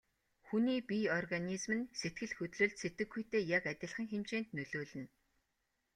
Хүний 0.47 0.79
бие 0.89 1.07
организм 1.19 1.71
нь 1.77 1.89
сэтгэл 1.99 2.33
хөдлөлд 2.37 2.75
сэтгэхүйтэй 2.81 3.43
яг 3.57 3.63
адилхан 3.73 4.05
хэмжээнд 4.11 4.49
нөлөөлнө. 4.57 5.07